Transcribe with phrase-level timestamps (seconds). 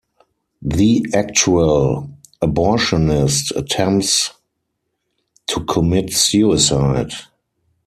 [0.63, 2.09] The actual
[2.41, 4.31] abortionist attempts
[5.45, 7.11] to commit suicide.